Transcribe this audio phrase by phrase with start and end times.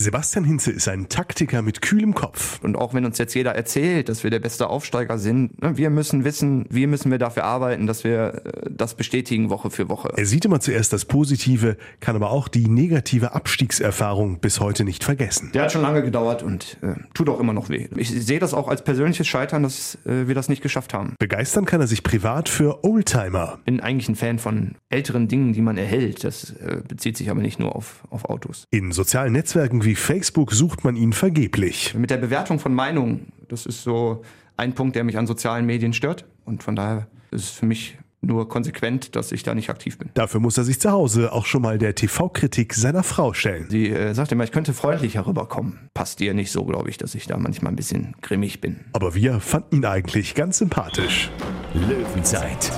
[0.00, 2.60] Sebastian Hinze ist ein Taktiker mit kühlem Kopf.
[2.62, 5.90] Und auch wenn uns jetzt jeder erzählt, dass wir der beste Aufsteiger sind, ne, wir
[5.90, 10.12] müssen wissen, wie müssen wir dafür arbeiten, dass wir äh, das bestätigen Woche für Woche.
[10.16, 15.02] Er sieht immer zuerst das Positive, kann aber auch die negative Abstiegserfahrung bis heute nicht
[15.02, 15.50] vergessen.
[15.52, 17.88] Der hat schon lange gedauert und äh, tut auch immer noch weh.
[17.96, 21.14] Ich sehe das auch als persönliches Scheitern, dass äh, wir das nicht geschafft haben.
[21.18, 23.58] Begeistern kann er sich privat für Oldtimer.
[23.64, 26.22] Bin eigentlich ein Fan von älteren Dingen, die man erhält.
[26.22, 28.62] Das äh, bezieht sich aber nicht nur auf, auf Autos.
[28.70, 31.94] In sozialen Netzwerken wie Facebook sucht man ihn vergeblich.
[31.94, 34.22] Mit der Bewertung von Meinungen, das ist so
[34.56, 36.24] ein Punkt, der mich an sozialen Medien stört.
[36.44, 40.10] Und von daher ist es für mich nur konsequent, dass ich da nicht aktiv bin.
[40.14, 43.66] Dafür muss er sich zu Hause auch schon mal der TV-Kritik seiner Frau stellen.
[43.70, 45.88] Sie äh, sagt immer, ich könnte freundlicher rüberkommen.
[45.94, 48.80] Passt ihr nicht so, glaube ich, dass ich da manchmal ein bisschen grimmig bin.
[48.92, 51.30] Aber wir fanden ihn eigentlich ganz sympathisch.
[51.74, 52.72] Löwenzeit,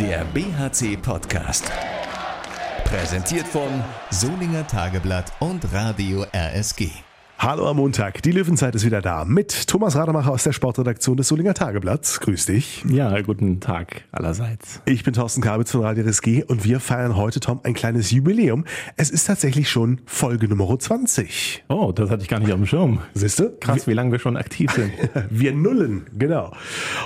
[0.00, 1.70] der BHC-Podcast.
[2.92, 3.70] Präsentiert von
[4.10, 6.90] Solinger Tageblatt und Radio RSG.
[7.38, 11.26] Hallo am Montag, die Löwenzeit ist wieder da mit Thomas Rademacher aus der Sportredaktion des
[11.28, 12.20] Solinger Tageblatts.
[12.20, 12.84] Grüß dich.
[12.86, 14.82] Ja, guten Tag allerseits.
[14.84, 18.66] Ich bin Thorsten Kabitz von Radio RSG und wir feiern heute, Tom, ein kleines Jubiläum.
[18.98, 21.64] Es ist tatsächlich schon Folge Nummer 20.
[21.70, 23.00] Oh, das hatte ich gar nicht auf dem Schirm.
[23.14, 23.56] Siehst du?
[23.58, 24.92] Krass, wie lange wir schon aktiv sind.
[25.30, 26.52] wir nullen, genau.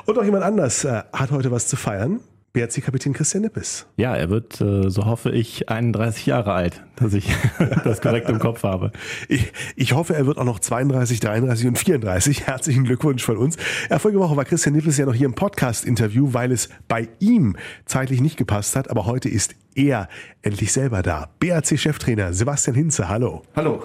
[0.05, 2.19] Und auch jemand anders äh, hat heute was zu feiern.
[2.57, 3.85] BRC-Kapitän Christian Nippes.
[3.99, 7.29] Ja, er wird, äh, so hoffe ich, 31 Jahre alt, dass ich
[7.85, 8.93] das korrekt im Kopf habe.
[9.29, 12.47] Ich, ich hoffe, er wird auch noch 32, 33 und 34.
[12.47, 13.59] Herzlichen Glückwunsch von uns.
[13.91, 17.57] Ja, vorige Woche war Christian Nippes ja noch hier im Podcast-Interview, weil es bei ihm
[17.85, 18.91] zeitlich nicht gepasst hat.
[18.91, 20.09] Aber heute ist er
[20.41, 21.29] endlich selber da.
[21.41, 23.43] BRC-Cheftrainer Sebastian Hinze, hallo.
[23.55, 23.83] Hallo.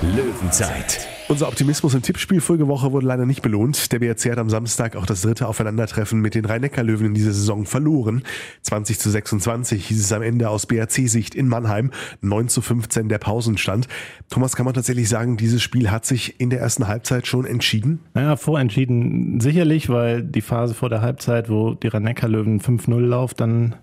[0.00, 1.06] Löwenzeit.
[1.28, 3.90] Unser Optimismus im Tippspiel vorige Woche wurde leider nicht belohnt.
[3.90, 7.66] Der BRC hat am Samstag auch das dritte Aufeinandertreffen mit den Rhein-Neckar-Löwen in dieser Saison
[7.66, 8.22] verloren.
[8.62, 11.90] 20 zu 26 hieß es am Ende aus BRC-Sicht in Mannheim.
[12.20, 13.88] 9 zu 15 der Pausenstand.
[14.30, 17.98] Thomas, kann man tatsächlich sagen, dieses Spiel hat sich in der ersten Halbzeit schon entschieden?
[18.14, 23.74] Naja, vorentschieden sicherlich, weil die Phase vor der Halbzeit, wo die Rhein-Neckar-Löwen 5-0 laufen, dann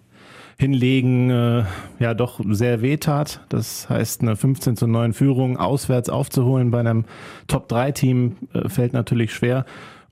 [0.58, 1.64] hinlegen, äh,
[2.00, 3.42] ja doch sehr wehtat.
[3.50, 7.06] Das heißt, eine 15 zu 9 Führung auswärts aufzuholen bei einem
[7.48, 9.66] Top-3-Team äh, fällt natürlich schwer.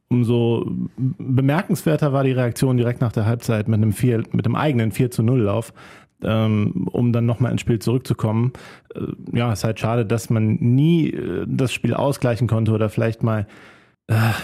[0.09, 4.91] Umso bemerkenswerter war die Reaktion direkt nach der Halbzeit mit einem, 4, mit einem eigenen
[4.91, 5.73] 4 zu 0 Lauf,
[6.23, 8.51] ähm, um dann nochmal ins Spiel zurückzukommen.
[8.93, 12.89] Äh, ja, es ist halt schade, dass man nie äh, das Spiel ausgleichen konnte oder
[12.89, 13.47] vielleicht mal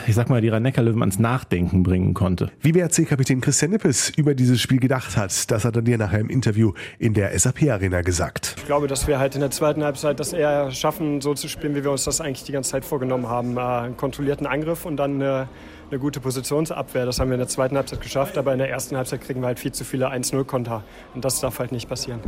[0.08, 2.52] ich sag mal, die Rhein-Neckar-Löwen ans Nachdenken bringen konnte.
[2.62, 6.30] Wie BRC-Kapitän Christian Nippes über dieses Spiel gedacht hat, das hat er dir nachher im
[6.30, 8.56] Interview in der SAP-Arena gesagt.
[8.58, 11.76] Ich glaube, dass wir halt in der zweiten Halbzeit das eher schaffen, so zu spielen,
[11.76, 13.58] wie wir uns das eigentlich die ganze Zeit vorgenommen haben.
[13.58, 15.50] Äh, einen kontrollierten Angriff und dann eine,
[15.90, 17.06] eine gute Positionsabwehr.
[17.06, 19.48] Das haben wir in der zweiten Halbzeit geschafft, aber in der ersten Halbzeit kriegen wir
[19.48, 20.84] halt viel zu viele 1-0-Konter.
[21.14, 22.22] Und das darf halt nicht passieren.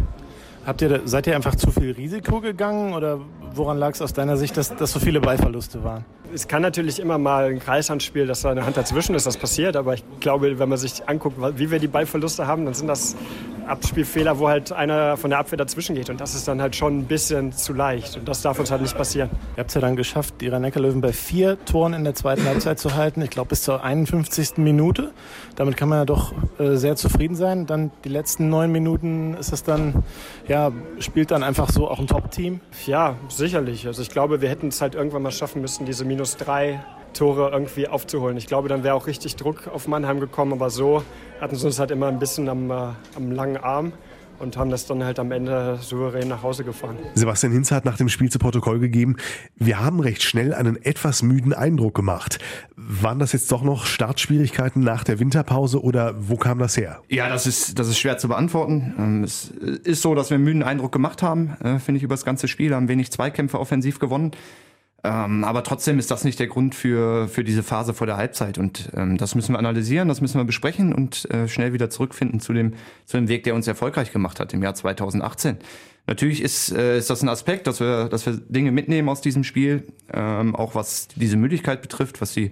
[0.69, 3.19] Habt ihr, seid ihr einfach zu viel Risiko gegangen oder
[3.56, 6.06] woran lag es aus deiner Sicht, dass, dass so viele Ballverluste waren?
[6.31, 9.75] Es kann natürlich immer mal ein Kreishandspiel, dass da eine Hand dazwischen ist, das passiert.
[9.75, 13.16] Aber ich glaube, wenn man sich anguckt, wie wir die Ballverluste haben, dann sind das
[13.69, 16.09] Abspielfehler, wo halt einer von der Abwehr dazwischen geht.
[16.09, 18.18] Und das ist dann halt schon ein bisschen zu leicht.
[18.18, 19.30] Und das darf uns halt nicht passieren.
[19.56, 22.46] Ihr habt es ja dann geschafft, die rhein löwen bei vier Toren in der zweiten
[22.46, 23.22] Halbzeit zu halten.
[23.22, 24.58] Ich glaube, bis zur 51.
[24.58, 25.12] Minute.
[25.56, 27.66] Damit kann man ja doch äh, sehr zufrieden sein.
[27.66, 30.03] Dann die letzten neun Minuten ist es dann,
[30.47, 32.59] ja, spielt dann einfach so auch ein Top-Team.
[32.85, 33.88] Ja, sicherlich.
[33.88, 36.79] Also ich glaube, wir hätten es halt irgendwann mal schaffen müssen, diese minus drei
[37.14, 38.38] Tore irgendwie aufzuholen.
[38.38, 41.03] Ich glaube, dann wäre auch richtig Druck auf Mannheim gekommen, aber so
[41.42, 42.74] hatten sie uns halt immer ein bisschen am, äh,
[43.16, 43.94] am langen Arm
[44.40, 46.97] und haben das dann halt am Ende souverän nach Hause gefahren.
[47.14, 49.18] Sebastian Hinz hat nach dem Spiel zu Protokoll gegeben,
[49.58, 52.40] wir haben recht schnell einen etwas müden Eindruck gemacht.
[52.75, 57.02] Waren das jetzt doch noch Startschwierigkeiten nach der Winterpause oder wo kam das her?
[57.09, 58.94] Ja, das ist, das ist schwer zu beantworten.
[58.97, 59.50] Ähm, es
[59.84, 62.47] ist so, dass wir einen müden Eindruck gemacht haben, äh, finde ich, über das ganze
[62.47, 64.31] Spiel, haben wenig Zweikämpfe offensiv gewonnen.
[65.03, 68.57] Ähm, aber trotzdem ist das nicht der Grund für, für diese Phase vor der Halbzeit.
[68.57, 72.39] Und ähm, das müssen wir analysieren, das müssen wir besprechen und äh, schnell wieder zurückfinden
[72.39, 72.73] zu dem,
[73.05, 75.57] zu dem Weg, der uns erfolgreich gemacht hat im Jahr 2018.
[76.07, 79.43] Natürlich ist, äh, ist das ein Aspekt, dass wir, dass wir Dinge mitnehmen aus diesem
[79.43, 82.52] Spiel, ähm, auch was diese Müdigkeit betrifft, was die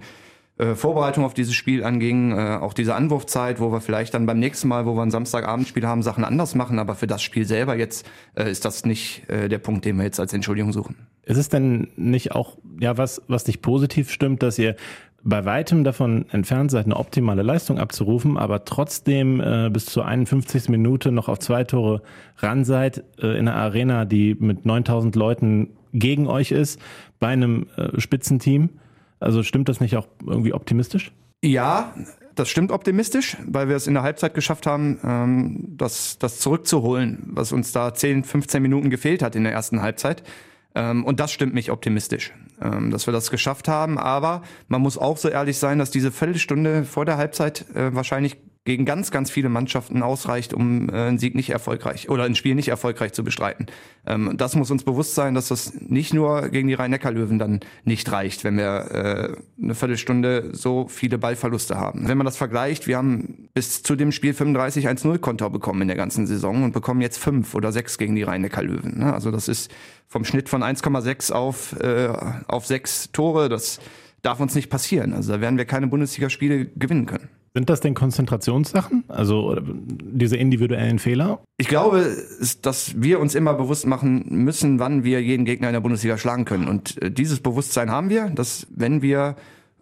[0.58, 4.38] äh, Vorbereitung auf dieses Spiel anging, äh, auch diese Anwurfzeit, wo wir vielleicht dann beim
[4.38, 6.78] nächsten Mal, wo wir ein Samstagabendspiel haben, Sachen anders machen.
[6.78, 10.04] Aber für das Spiel selber jetzt äh, ist das nicht äh, der Punkt, den wir
[10.04, 10.96] jetzt als Entschuldigung suchen.
[11.24, 14.76] Ist es denn nicht auch ja was, was dich positiv stimmt, dass ihr
[15.22, 20.68] bei weitem davon entfernt seid, eine optimale Leistung abzurufen, aber trotzdem äh, bis zur 51.
[20.68, 22.02] Minute noch auf zwei Tore
[22.38, 26.80] ran seid äh, in einer Arena, die mit 9000 Leuten gegen euch ist,
[27.18, 28.70] bei einem äh, Spitzenteam?
[29.20, 31.12] Also stimmt das nicht auch irgendwie optimistisch?
[31.42, 31.94] Ja,
[32.34, 37.24] das stimmt optimistisch, weil wir es in der Halbzeit geschafft haben, ähm, das, das zurückzuholen,
[37.30, 40.22] was uns da 10, 15 Minuten gefehlt hat in der ersten Halbzeit.
[40.74, 42.32] Ähm, und das stimmt mich optimistisch,
[42.62, 43.98] ähm, dass wir das geschafft haben.
[43.98, 48.36] Aber man muss auch so ehrlich sein, dass diese Viertelstunde vor der Halbzeit äh, wahrscheinlich
[48.68, 52.54] gegen ganz, ganz viele Mannschaften ausreicht, um äh, einen Sieg nicht erfolgreich oder ein Spiel
[52.54, 53.64] nicht erfolgreich zu bestreiten.
[54.06, 58.12] Ähm, das muss uns bewusst sein, dass das nicht nur gegen die Rhein-Neckar-Löwen dann nicht
[58.12, 62.08] reicht, wenn wir äh, eine Viertelstunde so viele Ballverluste haben.
[62.08, 65.88] Wenn man das vergleicht, wir haben bis zu dem Spiel 35 1-0 Konter bekommen in
[65.88, 68.98] der ganzen Saison und bekommen jetzt fünf oder sechs gegen die Rhein-Neckar-Löwen.
[68.98, 69.14] Ne?
[69.14, 69.70] Also das ist
[70.08, 72.08] vom Schnitt von 1,6 auf, äh,
[72.46, 73.48] auf sechs Tore.
[73.48, 73.80] Das
[74.20, 75.14] darf uns nicht passieren.
[75.14, 77.30] Also da werden wir keine Bundesligaspiele gewinnen können.
[77.54, 79.04] Sind das denn Konzentrationssachen?
[79.08, 81.40] Also diese individuellen Fehler?
[81.56, 82.16] Ich glaube,
[82.62, 86.44] dass wir uns immer bewusst machen müssen, wann wir jeden Gegner in der Bundesliga schlagen
[86.44, 86.68] können.
[86.68, 89.36] Und äh, dieses Bewusstsein haben wir, dass wenn wir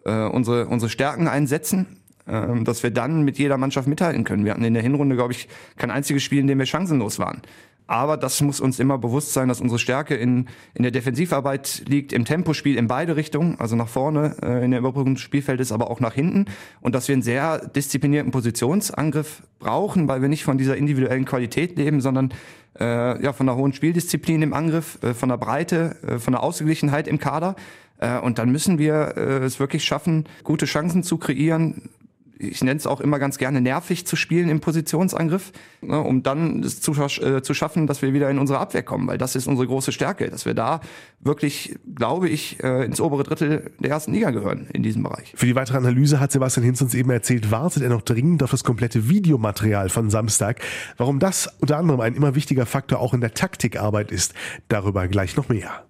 [0.05, 1.96] äh, unsere, unsere Stärken einsetzen,
[2.27, 4.45] äh, dass wir dann mit jeder Mannschaft mithalten können.
[4.45, 5.47] Wir hatten in der Hinrunde, glaube ich,
[5.77, 7.41] kein einziges Spiel, in dem wir chancenlos waren.
[7.87, 12.11] Aber das muss uns immer bewusst sein, dass unsere Stärke in, in der Defensivarbeit liegt,
[12.11, 15.89] im Tempospiel in beide Richtungen, also nach vorne äh, in der Überbrückung des Spielfeldes, aber
[15.89, 16.45] auch nach hinten.
[16.81, 21.77] Und dass wir einen sehr disziplinierten Positionsangriff brauchen, weil wir nicht von dieser individuellen Qualität
[21.77, 22.33] leben, sondern
[22.77, 26.43] äh, ja, von einer hohen Spieldisziplin im Angriff, äh, von der Breite, äh, von der
[26.43, 27.55] Ausgeglichenheit im Kader.
[27.99, 31.89] Äh, und dann müssen wir äh, es wirklich schaffen, gute Chancen zu kreieren,
[32.39, 35.51] ich nenne es auch immer ganz gerne nervig zu spielen im Positionsangriff,
[35.81, 39.07] ne, um dann es zu, äh, zu schaffen, dass wir wieder in unsere Abwehr kommen,
[39.07, 40.81] weil das ist unsere große Stärke, dass wir da
[41.19, 45.33] wirklich, glaube ich, äh, ins obere Drittel der ersten Liga gehören in diesem Bereich.
[45.35, 48.51] Für die weitere Analyse hat Sebastian Hinz uns eben erzählt, wartet er noch dringend auf
[48.51, 50.61] das komplette Videomaterial von Samstag.
[50.97, 54.33] Warum das unter anderem ein immer wichtiger Faktor auch in der Taktikarbeit ist,
[54.67, 55.86] darüber gleich noch mehr.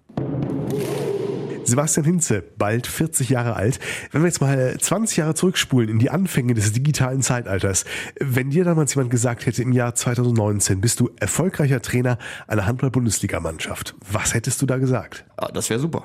[1.68, 3.78] Sebastian Hinze, bald 40 Jahre alt.
[4.10, 7.84] Wenn wir jetzt mal 20 Jahre zurückspulen in die Anfänge des digitalen Zeitalters,
[8.18, 13.94] wenn dir damals jemand gesagt hätte, im Jahr 2019 bist du erfolgreicher Trainer einer Handball-Bundesligamannschaft,
[14.10, 15.24] was hättest du da gesagt?
[15.40, 16.04] Ja, das wäre super.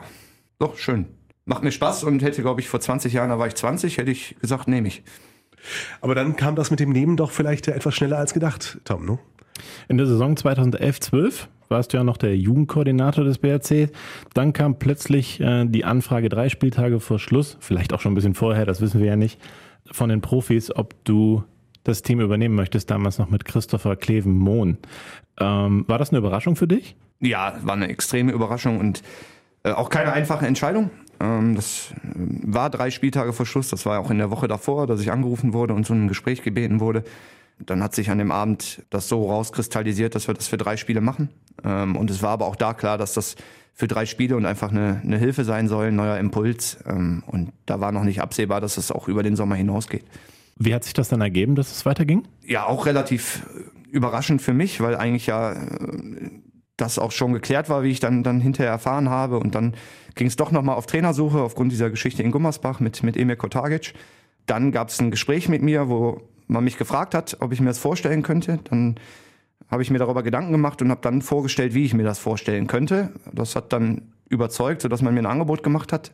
[0.59, 1.07] Doch, schön.
[1.45, 4.11] Macht mir Spaß und hätte, glaube ich, vor 20 Jahren, da war ich 20, hätte
[4.11, 5.03] ich gesagt, nehme ich.
[6.01, 9.19] Aber dann kam das mit dem Nehmen doch vielleicht etwas schneller als gedacht, Tom, ne?
[9.87, 13.89] In der Saison 2011-12 warst du ja noch der Jugendkoordinator des BRC.
[14.33, 18.35] Dann kam plötzlich äh, die Anfrage drei Spieltage vor Schluss, vielleicht auch schon ein bisschen
[18.35, 19.39] vorher, das wissen wir ja nicht,
[19.91, 21.43] von den Profis, ob du
[21.83, 24.77] das Team übernehmen möchtest, damals noch mit Christopher Kleven-Mohn.
[25.39, 26.95] Ähm, war das eine Überraschung für dich?
[27.19, 29.03] Ja, war eine extreme Überraschung und
[29.63, 30.91] äh, auch keine einfache Entscheidung.
[31.19, 34.87] Ähm, das äh, war drei Spieltage vor Schluss, das war auch in der Woche davor,
[34.87, 37.03] dass ich angerufen wurde und zu einem Gespräch gebeten wurde.
[37.59, 41.01] Dann hat sich an dem Abend das so rauskristallisiert, dass wir das für drei Spiele
[41.01, 41.29] machen.
[41.63, 43.35] Ähm, und es war aber auch da klar, dass das
[43.73, 46.77] für drei Spiele und einfach eine, eine Hilfe sein soll, ein neuer Impuls.
[46.85, 50.05] Ähm, und da war noch nicht absehbar, dass es auch über den Sommer hinausgeht.
[50.57, 52.27] Wie hat sich das dann ergeben, dass es weiterging?
[52.45, 53.45] Ja, auch relativ
[53.91, 55.57] überraschend für mich, weil eigentlich ja äh,
[56.77, 59.39] das auch schon geklärt war, wie ich dann, dann hinterher erfahren habe.
[59.39, 59.75] Und dann
[60.15, 63.93] ging es doch nochmal auf Trainersuche aufgrund dieser Geschichte in Gummersbach mit, mit Emir Kotagic.
[64.45, 67.67] Dann gab es ein Gespräch mit mir, wo man mich gefragt hat, ob ich mir
[67.67, 68.95] das vorstellen könnte, dann
[69.69, 72.67] habe ich mir darüber Gedanken gemacht und habe dann vorgestellt, wie ich mir das vorstellen
[72.67, 73.11] könnte.
[73.31, 76.11] Das hat dann überzeugt, sodass man mir ein Angebot gemacht hat,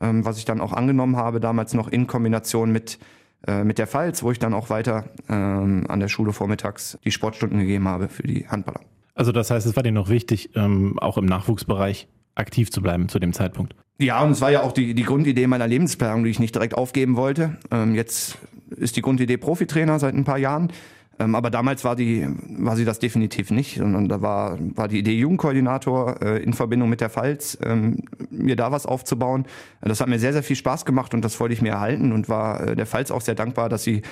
[0.00, 2.98] ähm, was ich dann auch angenommen habe, damals noch in Kombination mit,
[3.46, 7.10] äh, mit der Pfalz, wo ich dann auch weiter ähm, an der Schule vormittags die
[7.10, 8.80] Sportstunden gegeben habe für die Handballer.
[9.14, 13.08] Also das heißt, es war dir noch wichtig, ähm, auch im Nachwuchsbereich aktiv zu bleiben
[13.08, 13.74] zu dem Zeitpunkt.
[13.98, 16.74] Ja, und es war ja auch die, die Grundidee meiner Lebensplanung, die ich nicht direkt
[16.74, 17.56] aufgeben wollte.
[17.70, 18.36] Ähm, jetzt
[18.70, 20.72] ist die Grundidee Profitrainer seit ein paar Jahren.
[21.18, 22.26] Ähm, aber damals war die,
[22.58, 26.88] war sie das definitiv nicht, sondern da war, war die Idee Jugendkoordinator äh, in Verbindung
[26.88, 29.46] mit der Pfalz, ähm, mir da was aufzubauen.
[29.80, 32.28] Das hat mir sehr, sehr viel Spaß gemacht und das wollte ich mir erhalten und
[32.28, 34.02] war äh, der Pfalz auch sehr dankbar, dass sie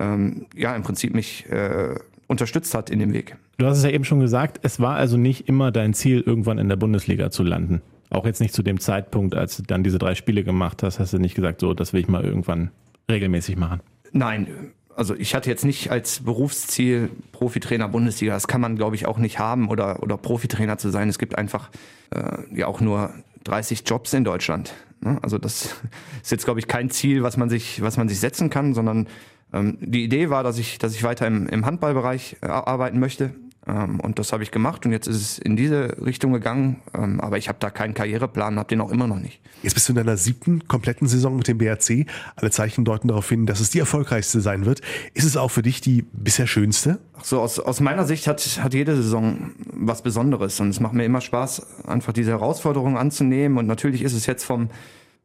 [0.00, 1.94] ähm, ja im Prinzip mich äh,
[2.26, 3.36] unterstützt hat in dem Weg.
[3.58, 6.58] Du hast es ja eben schon gesagt, es war also nicht immer dein Ziel, irgendwann
[6.58, 7.82] in der Bundesliga zu landen.
[8.08, 11.12] Auch jetzt nicht zu dem Zeitpunkt, als du dann diese drei Spiele gemacht hast, hast
[11.12, 12.70] du nicht gesagt, so, das will ich mal irgendwann
[13.10, 13.80] regelmäßig machen.
[14.12, 18.32] Nein, also ich hatte jetzt nicht als Berufsziel Profitrainer Bundesliga.
[18.32, 21.08] Das kann man, glaube ich, auch nicht haben oder, oder Profitrainer zu sein.
[21.08, 21.70] Es gibt einfach
[22.10, 23.12] äh, ja auch nur
[23.44, 24.74] 30 Jobs in Deutschland.
[25.00, 25.18] Ne?
[25.22, 25.76] Also das
[26.22, 29.06] ist jetzt, glaube ich, kein Ziel, was man sich, was man sich setzen kann, sondern
[29.52, 33.34] ähm, die Idee war, dass ich, dass ich weiter im, im Handballbereich äh, arbeiten möchte.
[33.66, 36.82] Ähm, und das habe ich gemacht und jetzt ist es in diese Richtung gegangen.
[36.94, 39.40] Ähm, aber ich habe da keinen Karriereplan, habe den auch immer noch nicht.
[39.62, 42.06] Jetzt bist du in deiner siebten kompletten Saison mit dem BRC.
[42.36, 44.80] Alle Zeichen deuten darauf hin, dass es die erfolgreichste sein wird.
[45.14, 46.98] Ist es auch für dich die bisher schönste?
[47.18, 50.92] Ach so, aus, aus meiner Sicht hat, hat jede Saison was Besonderes und es macht
[50.92, 53.58] mir immer Spaß, einfach diese Herausforderung anzunehmen.
[53.58, 54.68] Und natürlich ist es jetzt vom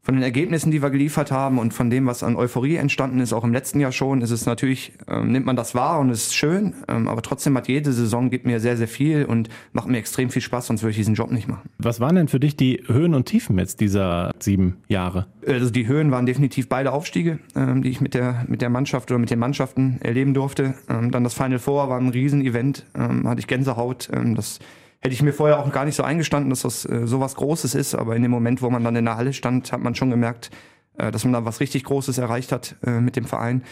[0.03, 3.33] von den Ergebnissen, die wir geliefert haben und von dem, was an Euphorie entstanden ist,
[3.33, 6.27] auch im letzten Jahr schon, ist es natürlich, ähm, nimmt man das wahr und es
[6.27, 9.87] ist schön, ähm, aber trotzdem hat jede Saison gibt mir sehr, sehr viel und macht
[9.87, 11.69] mir extrem viel Spaß, sonst würde ich diesen Job nicht machen.
[11.77, 15.27] Was waren denn für dich die Höhen und Tiefen jetzt dieser sieben Jahre?
[15.47, 19.11] Also die Höhen waren definitiv beide Aufstiege, ähm, die ich mit der, mit der Mannschaft
[19.11, 20.73] oder mit den Mannschaften erleben durfte.
[20.89, 24.57] Ähm, dann das Final Four war ein Riesenevent, ähm, hatte ich Gänsehaut, ähm, das
[25.01, 27.75] hätte ich mir vorher auch gar nicht so eingestanden, dass das äh, so was Großes
[27.75, 27.95] ist.
[27.95, 30.51] Aber in dem Moment, wo man dann in der Halle stand, hat man schon gemerkt,
[30.97, 33.63] äh, dass man da was richtig Großes erreicht hat äh, mit dem Verein.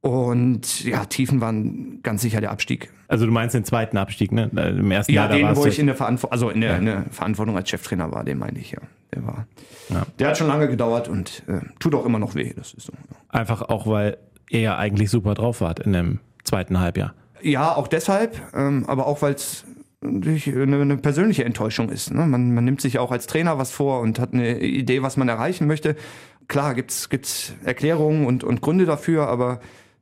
[0.00, 2.90] Und ja, Tiefen waren ganz sicher der Abstieg.
[3.08, 4.50] Also du meinst den zweiten Abstieg, ne?
[4.52, 6.84] Im ersten Ja, Jahr da den, wo ich in der Verantwortung, also in der, in
[6.84, 8.80] der Verantwortung als Cheftrainer war, den meine ich ja.
[9.14, 9.46] Der war,
[9.88, 10.02] Ja.
[10.18, 12.52] der hat schon lange gedauert und äh, tut auch immer noch weh.
[12.54, 12.92] Das ist so.
[13.30, 14.18] einfach auch, weil
[14.50, 17.14] er ja eigentlich super drauf wart in dem zweiten Halbjahr.
[17.40, 19.64] Ja, auch deshalb, ähm, aber auch weil es
[20.04, 22.12] eine, eine persönliche Enttäuschung ist.
[22.12, 22.26] Ne?
[22.26, 25.28] Man, man nimmt sich auch als Trainer was vor und hat eine Idee, was man
[25.28, 25.96] erreichen möchte.
[26.48, 29.60] Klar, gibt's gibt's Erklärungen und, und Gründe dafür, aber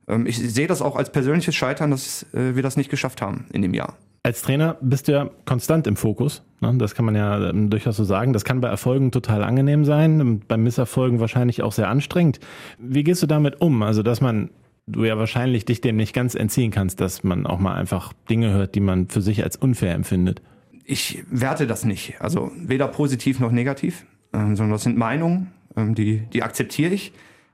[0.08, 3.46] ähm, ich sehe das auch als persönliches Scheitern, dass äh, wir das nicht geschafft haben
[3.52, 3.96] in dem Jahr.
[4.24, 6.42] Als Trainer bist du ja konstant im Fokus.
[6.60, 6.74] Ne?
[6.78, 8.32] Das kann man ja ähm, durchaus so sagen.
[8.32, 12.38] Das kann bei Erfolgen total angenehm sein, bei Misserfolgen wahrscheinlich auch sehr anstrengend.
[12.78, 13.82] Wie gehst du damit um?
[13.82, 14.50] Also, dass man,
[14.86, 18.52] du ja wahrscheinlich dich dem nicht ganz entziehen kannst, dass man auch mal einfach Dinge
[18.52, 20.42] hört, die man für sich als unfair empfindet.
[20.84, 22.20] ich werte das nicht.
[22.20, 27.12] Also weder positiv noch negativ, ähm, sondern das sind Meinungen, ähm, die, die akzeptiere ich.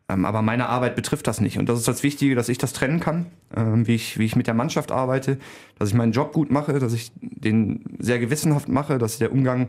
[0.08, 1.58] Ähm, aber meine Arbeit betrifft das nicht.
[1.58, 4.36] Und das ist das Wichtige, dass ich das trennen kann, ähm, wie, ich, wie ich
[4.36, 5.38] mit der Mannschaft arbeite,
[5.78, 9.68] dass ich meinen Job gut mache, dass ich den sehr gewissenhaft mache, dass der Umgang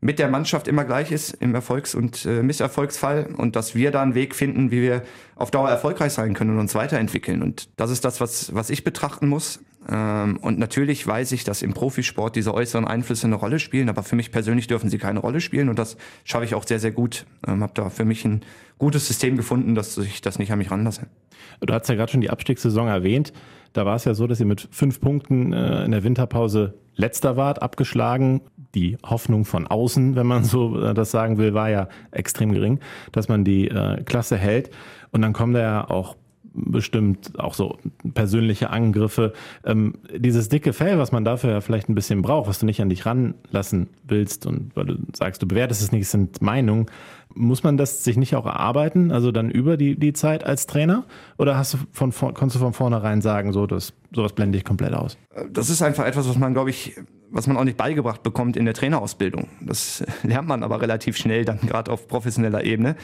[0.00, 4.02] mit der Mannschaft immer gleich ist im Erfolgs- und äh, Misserfolgsfall und dass wir da
[4.02, 5.02] einen Weg finden, wie wir
[5.36, 7.42] auf Dauer erfolgreich sein können und uns weiterentwickeln.
[7.42, 9.60] Und das ist das, was, was ich betrachten muss.
[9.88, 14.02] Ähm, und natürlich weiß ich, dass im Profisport diese äußeren Einflüsse eine Rolle spielen, aber
[14.02, 16.92] für mich persönlich dürfen sie keine Rolle spielen und das schaffe ich auch sehr, sehr
[16.92, 17.24] gut.
[17.46, 18.42] Ähm, habe da für mich ein
[18.78, 21.06] gutes System gefunden, dass ich das nicht an mich ranlasse.
[21.60, 23.32] Du hast ja gerade schon die Abstiegssaison erwähnt.
[23.76, 27.36] Da war es ja so, dass ihr mit fünf Punkten äh, in der Winterpause letzter
[27.36, 28.40] wart, abgeschlagen.
[28.74, 32.80] Die Hoffnung von außen, wenn man so äh, das sagen will, war ja extrem gering,
[33.12, 34.70] dass man die äh, Klasse hält.
[35.10, 36.16] Und dann kommen da ja auch
[36.54, 37.76] bestimmt auch so
[38.14, 39.34] persönliche Angriffe.
[39.62, 42.80] Ähm, dieses dicke Fell, was man dafür ja vielleicht ein bisschen braucht, was du nicht
[42.80, 46.86] an dich ranlassen willst und weil du sagst, du bewertest es nicht, sind Meinungen.
[47.38, 51.04] Muss man das sich nicht auch erarbeiten, also dann über die, die Zeit als Trainer?
[51.36, 54.94] Oder hast du von, konntest du von vornherein sagen, so, das, sowas blende ich komplett
[54.94, 55.18] aus?
[55.52, 56.96] Das ist einfach etwas, was man, glaube ich,
[57.30, 59.48] was man auch nicht beigebracht bekommt in der Trainerausbildung.
[59.60, 62.96] Das lernt man aber relativ schnell dann gerade auf professioneller Ebene.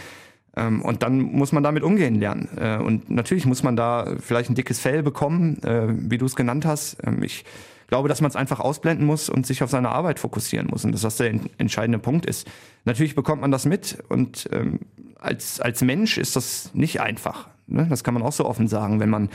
[0.56, 2.48] Ähm, Und dann muss man damit umgehen lernen.
[2.56, 6.36] Äh, Und natürlich muss man da vielleicht ein dickes Fell bekommen, äh, wie du es
[6.36, 6.96] genannt hast.
[7.04, 7.44] Ähm, Ich
[7.92, 10.92] glaube, dass man es einfach ausblenden muss und sich auf seine Arbeit fokussieren muss und
[10.92, 12.48] dass das der en- entscheidende Punkt ist.
[12.86, 14.80] Natürlich bekommt man das mit und ähm,
[15.20, 17.48] als, als Mensch ist das nicht einfach.
[17.66, 17.86] Ne?
[17.90, 19.28] Das kann man auch so offen sagen, wenn man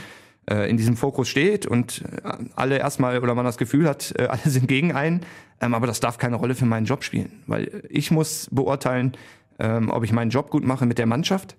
[0.50, 4.24] äh, in diesem Fokus steht und äh, alle erstmal oder man das Gefühl hat, äh,
[4.28, 5.20] alle sind gegen einen,
[5.60, 9.12] ähm, aber das darf keine Rolle für meinen Job spielen, weil ich muss beurteilen,
[9.60, 11.56] ähm, ob ich meinen Job gut mache mit der Mannschaft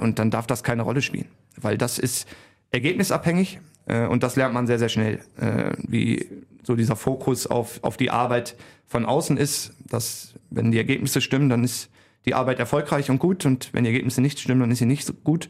[0.00, 1.26] und dann darf das keine Rolle spielen,
[1.60, 2.26] weil das ist
[2.70, 3.58] ergebnisabhängig
[4.06, 6.26] und das lernt man sehr, sehr schnell, äh, wie
[6.62, 11.48] so dieser Fokus auf, auf die Arbeit von außen ist, dass wenn die Ergebnisse stimmen,
[11.48, 11.90] dann ist
[12.24, 15.06] die Arbeit erfolgreich und gut und wenn die Ergebnisse nicht stimmen, dann ist sie nicht
[15.06, 15.48] so gut.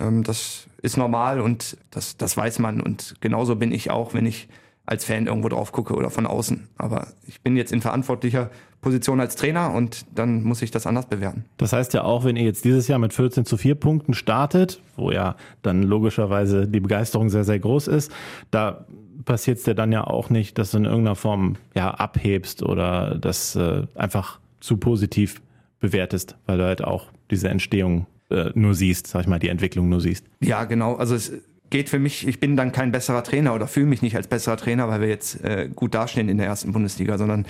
[0.00, 4.26] Ähm, das ist normal und das, das weiß man und genauso bin ich auch, wenn
[4.26, 4.48] ich
[4.86, 6.68] als Fan irgendwo drauf gucke oder von außen.
[6.78, 8.50] Aber ich bin jetzt in verantwortlicher
[8.80, 11.44] Position als Trainer und dann muss ich das anders bewerten.
[11.56, 14.80] Das heißt ja auch, wenn ihr jetzt dieses Jahr mit 14 zu 4 Punkten startet,
[14.96, 18.12] wo ja dann logischerweise die Begeisterung sehr, sehr groß ist,
[18.52, 18.86] da
[19.24, 23.16] passiert es dir dann ja auch nicht, dass du in irgendeiner Form ja abhebst oder
[23.18, 25.42] das äh, einfach zu positiv
[25.80, 29.88] bewertest, weil du halt auch diese Entstehung äh, nur siehst, sag ich mal, die Entwicklung
[29.88, 30.26] nur siehst.
[30.40, 30.94] Ja, genau.
[30.94, 31.32] Also es
[31.70, 34.56] geht für mich, ich bin dann kein besserer Trainer oder fühle mich nicht als besserer
[34.56, 37.46] Trainer, weil wir jetzt äh, gut dastehen in der ersten Bundesliga, sondern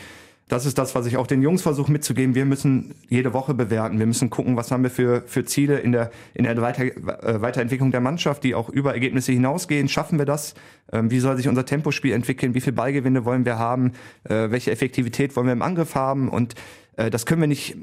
[0.48, 2.36] das ist das, was ich auch den Jungs versuche mitzugeben.
[2.36, 3.98] Wir müssen jede Woche bewerten.
[3.98, 7.42] Wir müssen gucken, was haben wir für, für Ziele in der, in der Weiter, äh,
[7.42, 9.88] Weiterentwicklung der Mannschaft, die auch über Ergebnisse hinausgehen.
[9.88, 10.54] Schaffen wir das?
[10.92, 12.54] Ähm, wie soll sich unser Tempospiel entwickeln?
[12.54, 13.92] Wie viel Ballgewinne wollen wir haben?
[14.22, 16.28] Äh, welche Effektivität wollen wir im Angriff haben?
[16.28, 16.54] Und
[16.96, 17.76] äh, das können wir nicht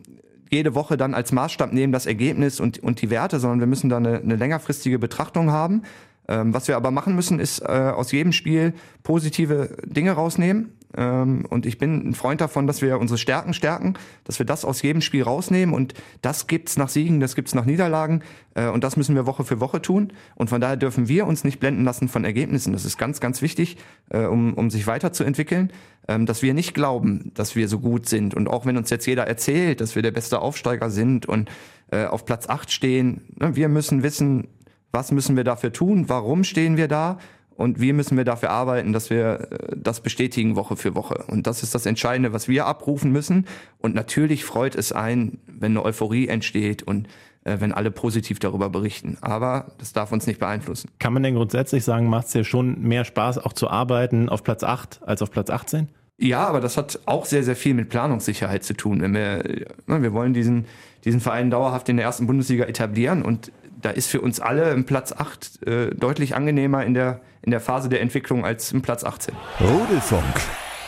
[0.49, 3.89] jede Woche dann als Maßstab nehmen, das Ergebnis und, und die Werte, sondern wir müssen
[3.89, 5.81] da eine, eine längerfristige Betrachtung haben.
[6.27, 10.71] Ähm, was wir aber machen müssen, ist äh, aus jedem Spiel positive Dinge rausnehmen.
[10.95, 14.63] Ähm, und ich bin ein Freund davon, dass wir unsere Stärken stärken, dass wir das
[14.63, 15.73] aus jedem Spiel rausnehmen.
[15.73, 18.21] Und das gibt's nach Siegen, das gibt's nach Niederlagen.
[18.53, 20.13] Äh, und das müssen wir Woche für Woche tun.
[20.35, 22.73] Und von daher dürfen wir uns nicht blenden lassen von Ergebnissen.
[22.73, 23.77] Das ist ganz, ganz wichtig,
[24.09, 25.71] äh, um, um sich weiterzuentwickeln.
[26.07, 28.33] Ähm, dass wir nicht glauben, dass wir so gut sind.
[28.33, 31.49] Und auch wenn uns jetzt jeder erzählt, dass wir der beste Aufsteiger sind und
[31.91, 33.21] äh, auf Platz 8 stehen.
[33.39, 34.49] Ne, wir müssen wissen,
[34.93, 37.17] was müssen wir dafür tun, warum stehen wir da
[37.55, 41.25] und wie müssen wir dafür arbeiten, dass wir äh, das bestätigen Woche für Woche.
[41.27, 43.47] Und das ist das Entscheidende, was wir abrufen müssen.
[43.79, 47.07] Und natürlich freut es ein, wenn eine Euphorie entsteht und
[47.43, 49.17] äh, wenn alle positiv darüber berichten.
[49.21, 50.89] Aber das darf uns nicht beeinflussen.
[51.00, 54.43] Kann man denn grundsätzlich sagen, macht es dir schon mehr Spaß, auch zu arbeiten auf
[54.43, 55.89] Platz 8 als auf Platz 18?
[56.19, 59.01] Ja, aber das hat auch sehr, sehr viel mit Planungssicherheit zu tun.
[59.01, 59.43] Wenn wir,
[59.88, 60.65] ne, wir wollen diesen,
[61.03, 63.51] diesen Verein dauerhaft in der ersten Bundesliga etablieren und
[63.83, 67.59] da ist für uns alle im Platz 8 äh, deutlich angenehmer in der, in der
[67.59, 69.35] Phase der Entwicklung als im Platz 18.
[69.61, 70.23] Rudelfunk.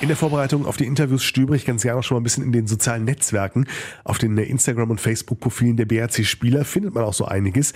[0.02, 2.52] In der Vorbereitung auf die Interviews stöbere ich ganz gerne schon mal ein bisschen in
[2.52, 3.66] den sozialen Netzwerken.
[4.04, 7.74] Auf den Instagram- und Facebook-Profilen der BRC-Spieler findet man auch so einiges.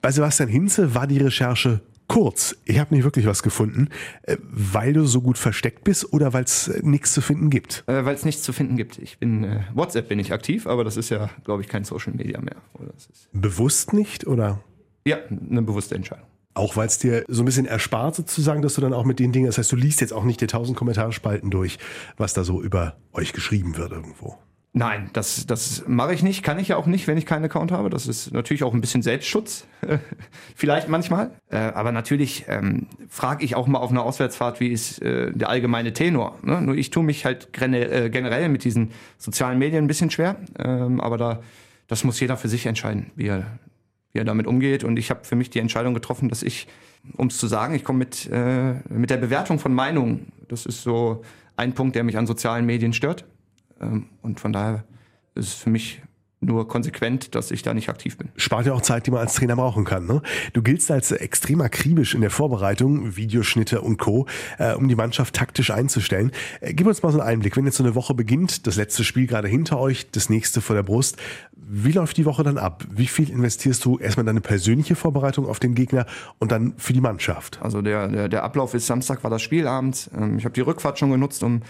[0.00, 2.56] Bei Sebastian Hinze war die Recherche kurz.
[2.64, 3.88] Ich habe nicht wirklich was gefunden,
[4.22, 7.84] äh, weil du so gut versteckt bist oder weil es äh, nichts zu finden gibt.
[7.86, 8.98] Äh, weil es nichts zu finden gibt.
[8.98, 12.12] Ich bin äh, WhatsApp bin ich aktiv, aber das ist ja, glaube ich, kein Social
[12.14, 12.56] Media mehr.
[13.32, 14.60] Bewusst nicht oder?
[15.08, 16.26] ja, eine bewusste Entscheidung.
[16.54, 19.32] Auch weil es dir so ein bisschen erspart sozusagen, dass du dann auch mit den
[19.32, 21.78] Dingen, das heißt, du liest jetzt auch nicht die tausend Kommentarspalten durch,
[22.16, 24.36] was da so über euch geschrieben wird irgendwo.
[24.74, 27.72] Nein, das, das mache ich nicht, kann ich ja auch nicht, wenn ich keinen Account
[27.72, 27.88] habe.
[27.88, 29.66] Das ist natürlich auch ein bisschen Selbstschutz,
[30.54, 31.30] vielleicht manchmal.
[31.50, 35.48] Äh, aber natürlich ähm, frage ich auch mal auf einer Auswärtsfahrt, wie ist äh, der
[35.48, 36.38] allgemeine Tenor.
[36.42, 36.60] Ne?
[36.60, 40.36] Nur ich tue mich halt äh, generell mit diesen sozialen Medien ein bisschen schwer.
[40.58, 41.42] Ähm, aber da,
[41.86, 43.58] das muss jeder für sich entscheiden, wie er,
[44.12, 44.84] wie er damit umgeht.
[44.84, 46.68] Und ich habe für mich die Entscheidung getroffen, dass ich,
[47.16, 50.30] um es zu sagen, ich komme mit, äh, mit der Bewertung von Meinungen.
[50.46, 51.22] Das ist so
[51.56, 53.24] ein Punkt, der mich an sozialen Medien stört.
[53.80, 54.84] Ähm, und von daher
[55.34, 56.02] ist es für mich
[56.40, 58.28] nur konsequent, dass ich da nicht aktiv bin.
[58.36, 60.06] Spart ja auch Zeit, die man als Trainer brauchen kann.
[60.06, 60.22] Ne?
[60.52, 64.26] Du giltst als extrem akribisch in der Vorbereitung, Videoschnitte und Co.,
[64.58, 66.30] äh, um die Mannschaft taktisch einzustellen.
[66.60, 67.56] Äh, gib uns mal so einen Einblick.
[67.56, 70.76] Wenn jetzt so eine Woche beginnt, das letzte Spiel gerade hinter euch, das nächste vor
[70.76, 71.16] der Brust,
[71.56, 72.84] wie läuft die Woche dann ab?
[72.88, 76.06] Wie viel investierst du erstmal in deine persönliche Vorbereitung auf den Gegner
[76.38, 77.58] und dann für die Mannschaft?
[77.60, 80.08] Also der, der, der Ablauf ist Samstag war das Spielabend.
[80.16, 81.62] Ähm, Ich habe die Rückfahrt schon genutzt, um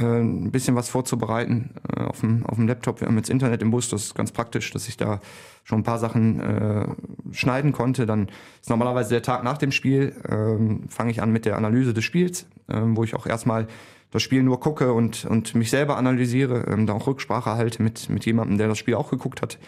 [0.00, 3.00] ein bisschen was vorzubereiten äh, auf dem, auf dem Laptop.
[3.00, 5.20] Wir haben jetzt Internet im Bus, das ist ganz praktisch, dass ich da
[5.62, 6.86] schon ein paar Sachen äh,
[7.32, 8.04] schneiden konnte.
[8.04, 8.28] Dann
[8.60, 12.04] ist normalerweise der Tag nach dem Spiel, ähm, fange ich an mit der Analyse des
[12.04, 13.68] Spiels, ähm, wo ich auch erstmal
[14.10, 18.08] das Spiel nur gucke und, und mich selber analysiere, ähm, da auch Rücksprache halte mit,
[18.10, 19.58] mit jemandem, der das Spiel auch geguckt hat,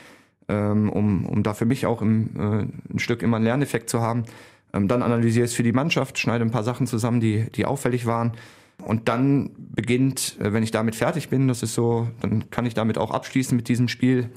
[0.49, 4.01] ähm, um, um da für mich auch im, äh, ein Stück immer einen Lerneffekt zu
[4.01, 4.25] haben.
[4.73, 7.65] Ähm, dann analysiere ich es für die Mannschaft, schneide ein paar Sachen zusammen, die, die
[7.65, 8.33] auffällig waren.
[8.83, 12.75] Und dann beginnt, äh, wenn ich damit fertig bin, das ist so, dann kann ich
[12.75, 14.31] damit auch abschließen mit diesem Spiel.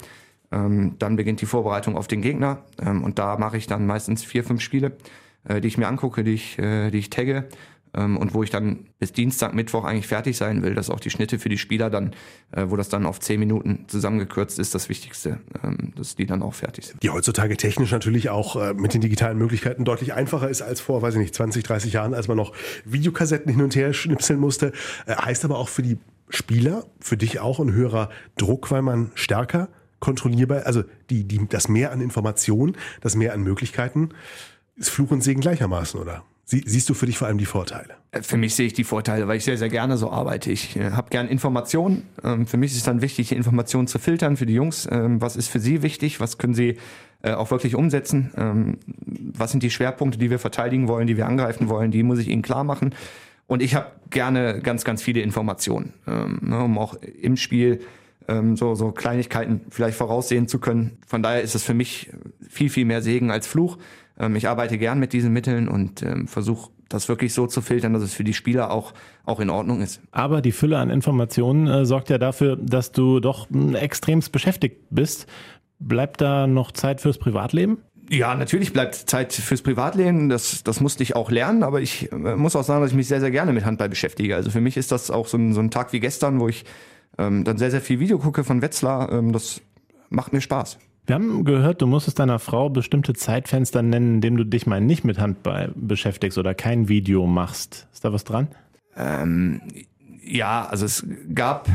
[0.52, 2.64] Ähm, dann beginnt die Vorbereitung auf den Gegner.
[2.80, 4.96] Ähm, und da mache ich dann meistens vier, fünf Spiele,
[5.44, 7.48] äh, die ich mir angucke, die ich, äh, die ich tagge.
[7.94, 11.10] Ähm, und wo ich dann bis Dienstag, Mittwoch eigentlich fertig sein will, dass auch die
[11.10, 12.12] Schnitte für die Spieler dann,
[12.52, 16.42] äh, wo das dann auf zehn Minuten zusammengekürzt ist, das Wichtigste, ähm, dass die dann
[16.42, 17.02] auch fertig sind.
[17.02, 21.02] Die heutzutage technisch natürlich auch äh, mit den digitalen Möglichkeiten deutlich einfacher ist als vor,
[21.02, 22.52] weiß ich nicht, 20, 30 Jahren, als man noch
[22.84, 24.72] Videokassetten hin und her schnipseln musste.
[25.06, 25.98] Äh, heißt aber auch für die
[26.28, 31.68] Spieler, für dich auch ein höherer Druck, weil man stärker kontrollierbar, also die, die, das
[31.68, 34.10] Mehr an Informationen, das Mehr an Möglichkeiten,
[34.76, 36.24] ist Fluch und Segen gleichermaßen, oder?
[36.50, 37.94] Sie, siehst du für dich vor allem die Vorteile?
[38.10, 40.50] Äh, Für mich sehe ich die Vorteile, weil ich sehr, sehr gerne so arbeite.
[40.50, 42.08] Ich äh, habe gern Informationen.
[42.24, 44.88] Ähm, für mich ist es dann wichtig, die Informationen zu filtern für die Jungs.
[44.90, 46.18] Ähm, was ist für sie wichtig?
[46.18, 46.76] Was können sie
[47.22, 48.32] äh, auch wirklich umsetzen?
[48.36, 51.92] Ähm, was sind die Schwerpunkte, die wir verteidigen wollen, die wir angreifen wollen?
[51.92, 52.96] Die muss ich ihnen klar machen.
[53.46, 57.78] Und ich habe gerne ganz, ganz viele Informationen, ähm, ne, um auch im Spiel
[58.26, 60.98] ähm, so, so Kleinigkeiten vielleicht voraussehen zu können.
[61.06, 62.10] Von daher ist es für mich
[62.48, 63.78] viel, viel mehr Segen als Fluch.
[64.20, 67.92] Ähm, ich arbeite gern mit diesen Mitteln und ähm, versuche das wirklich so zu filtern,
[67.92, 68.92] dass es für die Spieler auch,
[69.24, 70.00] auch in Ordnung ist.
[70.10, 74.82] Aber die Fülle an Informationen äh, sorgt ja dafür, dass du doch mh, extremst beschäftigt
[74.90, 75.26] bist.
[75.78, 77.78] Bleibt da noch Zeit fürs Privatleben?
[78.10, 80.28] Ja, natürlich bleibt Zeit fürs Privatleben.
[80.28, 83.08] Das, das musste ich auch lernen, aber ich äh, muss auch sagen, dass ich mich
[83.08, 84.34] sehr, sehr gerne mit Handball beschäftige.
[84.34, 86.64] Also für mich ist das auch so ein, so ein Tag wie gestern, wo ich
[87.18, 89.12] ähm, dann sehr, sehr viel Video gucke von Wetzlar.
[89.12, 89.62] Ähm, das
[90.08, 90.78] macht mir Spaß.
[91.10, 94.80] Wir haben gehört, du musstest deiner Frau bestimmte Zeitfenster nennen, in denen du dich mal
[94.80, 97.88] nicht mit Handball beschäftigst oder kein Video machst.
[97.92, 98.46] Ist da was dran?
[98.96, 99.60] Ähm,
[100.24, 101.68] ja, also es gab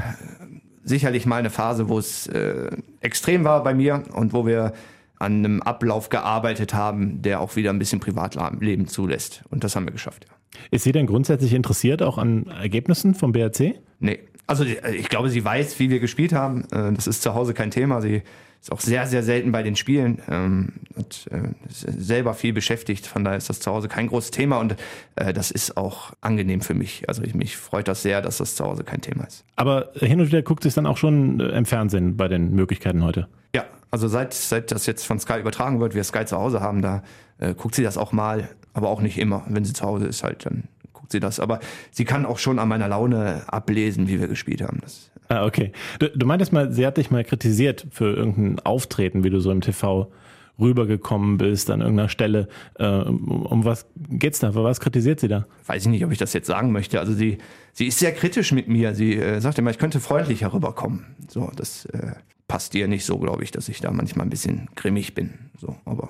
[0.86, 4.72] sicherlich mal eine Phase, wo es äh, extrem war bei mir und wo wir
[5.20, 9.44] an einem Ablauf gearbeitet haben, der auch wieder ein bisschen Privatleben zulässt.
[9.50, 10.36] Und das haben wir geschafft, ja.
[10.72, 13.82] Ist sie denn grundsätzlich interessiert auch an Ergebnissen vom BRC?
[14.00, 14.20] Nee.
[14.48, 16.64] Also die- ich glaube, sie weiß, wie wir gespielt haben.
[16.72, 18.02] Äh, Das ist zu Hause kein Thema.
[18.02, 18.22] Sie
[18.62, 23.06] ist auch sehr, sehr selten bei den Spielen ähm, und äh, ist selber viel beschäftigt.
[23.06, 24.76] Von daher ist das zu Hause kein großes Thema und
[25.16, 27.08] äh, das ist auch angenehm für mich.
[27.08, 29.46] Also ich, mich freut das sehr, dass das zu Hause kein Thema ist.
[29.56, 33.04] Aber hin und wieder guckt sich dann auch schon äh, im Fernsehen bei den Möglichkeiten
[33.04, 33.28] heute.
[33.56, 36.82] Ja, Also seit, seit das jetzt von Sky übertragen wird, wir Sky zu Hause haben,
[36.82, 37.04] da
[37.38, 39.44] äh, guckt sie das auch mal, aber auch nicht immer.
[39.48, 40.64] Wenn sie zu Hause ist, halt, dann
[41.06, 41.40] guckt sie das.
[41.40, 41.60] Aber
[41.92, 44.80] sie kann auch schon an meiner Laune ablesen, wie wir gespielt haben.
[44.82, 45.72] Das, Ah, okay.
[45.98, 49.50] Du, du meintest mal, sie hat dich mal kritisiert für irgendein Auftreten, wie du so
[49.50, 50.12] im TV
[50.60, 52.48] rübergekommen bist an irgendeiner Stelle.
[52.78, 54.52] Äh, um, um was geht's da?
[54.52, 55.48] Für was kritisiert sie da?
[55.66, 57.00] weiß ich nicht, ob ich das jetzt sagen möchte.
[57.00, 57.40] Also sie,
[57.74, 58.94] sie ist sehr kritisch mit mir.
[58.94, 61.16] Sie äh, sagt immer, ich könnte freundlicher rüberkommen.
[61.28, 62.12] So, das äh,
[62.48, 65.34] passt ihr nicht so, glaube ich, dass ich da manchmal ein bisschen grimmig bin.
[65.60, 66.10] So, aber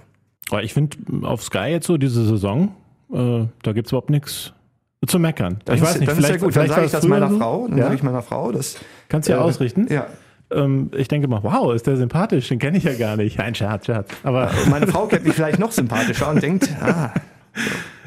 [0.50, 2.76] Aber ich finde auf Sky jetzt so diese Saison,
[3.14, 4.54] äh, da gibt's überhaupt nichts
[5.08, 5.60] zu meckern.
[5.66, 6.56] dann ich ist, weiß nicht, ist vielleicht, ja gut.
[6.56, 7.38] Dann sage ich das meiner so.
[7.38, 7.68] Frau.
[7.68, 7.84] Dann Ja?
[7.86, 8.78] sage ich meiner Frau, das
[9.10, 9.88] Kannst du ja äh, ausrichten.
[9.92, 10.08] Ja.
[10.52, 13.40] Ähm, ich denke mal, wow, ist der sympathisch, den kenne ich ja gar nicht.
[13.40, 14.10] Ein Scherz, Scherz.
[14.24, 17.12] Aber Meine Frau kennt mich vielleicht noch sympathischer und denkt, ah,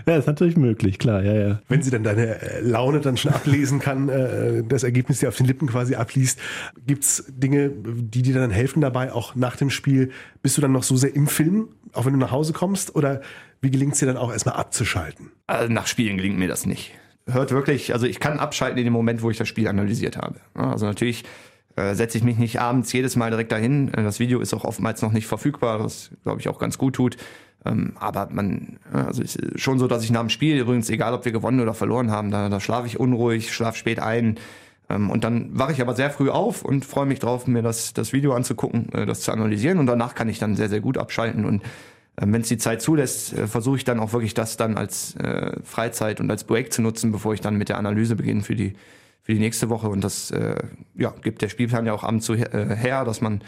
[0.08, 1.62] ja, ist natürlich möglich, klar, ja, ja.
[1.68, 5.36] Wenn sie dann deine äh, Laune dann schon ablesen kann, äh, das Ergebnis dir auf
[5.36, 6.38] den Lippen quasi abliest,
[6.86, 10.10] gibt's Dinge, die dir dann helfen dabei, auch nach dem Spiel?
[10.42, 12.94] Bist du dann noch so sehr im Film, auch wenn du nach Hause kommst?
[12.96, 13.20] Oder
[13.60, 15.30] wie gelingt es dir dann auch erstmal abzuschalten?
[15.46, 16.92] Also nach Spielen gelingt mir das nicht.
[17.26, 20.36] Hört wirklich, also ich kann abschalten in dem Moment, wo ich das Spiel analysiert habe.
[20.54, 21.24] Also natürlich
[21.76, 23.90] äh, setze ich mich nicht abends jedes Mal direkt dahin.
[23.92, 27.16] Das Video ist auch oftmals noch nicht verfügbar, was glaube ich auch ganz gut tut.
[27.68, 31.14] Ähm, aber man, ja, also ist schon so, dass ich nach dem Spiel, übrigens, egal
[31.14, 34.38] ob wir gewonnen oder verloren haben, da, da schlafe ich unruhig, schlafe spät ein.
[34.88, 37.92] Ähm, und dann wache ich aber sehr früh auf und freue mich drauf, mir das,
[37.92, 39.78] das Video anzugucken, äh, das zu analysieren.
[39.78, 41.44] Und danach kann ich dann sehr, sehr gut abschalten.
[41.44, 41.62] Und
[42.20, 45.14] ähm, wenn es die Zeit zulässt, äh, versuche ich dann auch wirklich das dann als
[45.16, 48.56] äh, Freizeit und als Break zu nutzen, bevor ich dann mit der Analyse beginne für
[48.56, 48.74] die
[49.28, 49.90] für die nächste Woche.
[49.90, 50.56] Und das äh,
[50.94, 53.42] ja, gibt der Spielplan ja auch abends so her, äh, dass man,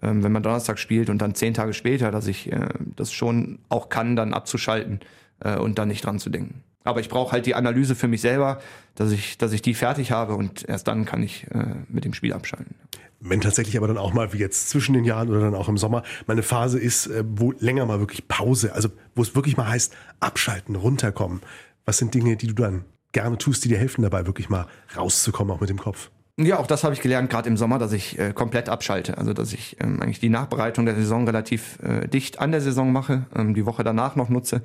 [0.00, 3.88] wenn man Donnerstag spielt und dann zehn Tage später, dass ich äh, das schon auch
[3.88, 5.00] kann, dann abzuschalten
[5.40, 6.62] äh, und dann nicht dran zu denken.
[6.84, 8.60] Aber ich brauche halt die Analyse für mich selber,
[8.94, 12.14] dass ich, dass ich die fertig habe und erst dann kann ich äh, mit dem
[12.14, 12.76] Spiel abschalten.
[13.18, 15.78] Wenn tatsächlich aber dann auch mal wie jetzt zwischen den Jahren oder dann auch im
[15.78, 19.56] Sommer mal eine Phase ist, äh, wo länger mal wirklich Pause, also wo es wirklich
[19.56, 21.40] mal heißt, abschalten, runterkommen.
[21.84, 25.52] Was sind Dinge, die du dann gerne tust, die dir helfen dabei, wirklich mal rauszukommen,
[25.54, 26.10] auch mit dem Kopf?
[26.38, 29.16] Ja, auch das habe ich gelernt, gerade im Sommer, dass ich äh, komplett abschalte.
[29.16, 32.92] Also dass ich ähm, eigentlich die Nachbereitung der Saison relativ äh, dicht an der Saison
[32.92, 34.60] mache, ähm, die Woche danach noch nutze,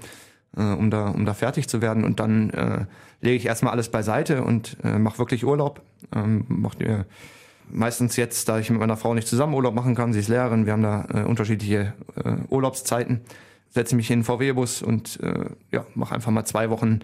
[0.58, 2.04] äh, um, da, um da fertig zu werden.
[2.04, 2.86] Und dann äh,
[3.22, 5.82] lege ich erstmal alles beiseite und äh, mache wirklich Urlaub.
[6.14, 7.06] Ähm, mach dir
[7.70, 10.66] meistens jetzt, da ich mit meiner Frau nicht zusammen Urlaub machen kann, sie ist Lehrerin,
[10.66, 13.22] wir haben da äh, unterschiedliche äh, Urlaubszeiten,
[13.70, 17.00] setze mich in den VW-Bus und äh, ja, mache einfach mal zwei Wochen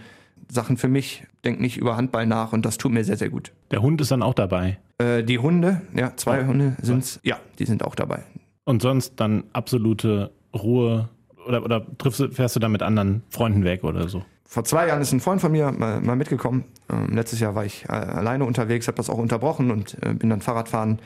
[0.49, 3.51] Sachen für mich, denk nicht über Handball nach und das tut mir sehr, sehr gut.
[3.71, 4.79] Der Hund ist dann auch dabei.
[4.97, 7.19] Äh, die Hunde, ja, zwei Hunde sind's.
[7.23, 8.23] Ja, die sind auch dabei.
[8.65, 11.09] Und sonst dann absolute Ruhe
[11.47, 14.23] oder, oder triffst fährst du dann mit anderen Freunden weg oder so?
[14.45, 16.63] Vor zwei Jahren ist ein Freund von mir mal, mal mitgekommen.
[16.89, 20.29] Ähm, letztes Jahr war ich äh, alleine unterwegs, habe das auch unterbrochen und äh, bin
[20.29, 20.99] dann Fahrradfahren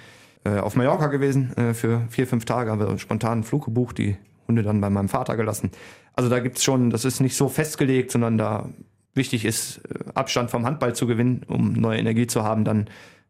[0.43, 4.15] äh, auf Mallorca gewesen äh, für vier, fünf Tage, habe spontan einen Flug gebucht, die
[4.47, 5.71] Hunde dann bei meinem Vater gelassen.
[6.13, 8.69] Also da gibt's schon, das ist nicht so festgelegt, sondern da
[9.13, 12.89] wichtig ist, äh, Abstand vom Handball zu gewinnen, um neue Energie zu haben, dann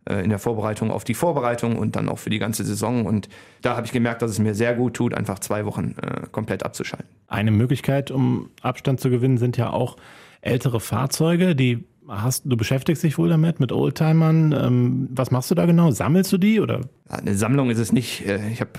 [0.09, 3.05] äh, in der Vorbereitung auf die Vorbereitung und dann auch für die ganze Saison.
[3.05, 3.29] Und
[3.61, 6.63] da habe ich gemerkt, dass es mir sehr gut tut, einfach zwei Wochen äh, komplett
[6.63, 7.07] abzuschalten.
[7.27, 9.97] Eine Möglichkeit, um Abstand zu gewinnen, sind ja auch
[10.41, 14.51] ältere Fahrzeuge, die hast du beschäftigst dich wohl damit mit Oldtimern.
[14.53, 15.91] Ähm, was machst du da genau?
[15.91, 16.81] Sammelst du die oder?
[17.07, 18.25] Eine Sammlung ist es nicht.
[18.25, 18.71] Ich habe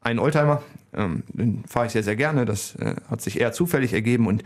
[0.00, 0.62] einen Oldtimer,
[0.94, 2.44] ähm, den fahre ich sehr, sehr gerne.
[2.44, 4.42] Das äh, hat sich eher zufällig ergeben und